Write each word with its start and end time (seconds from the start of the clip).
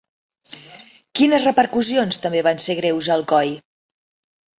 Quines 1.19 1.45
repercussions 1.47 2.17
també 2.23 2.41
van 2.47 2.63
ser 2.65 2.77
greus 2.79 3.11
a 3.11 3.13
Alcoi? 3.17 3.53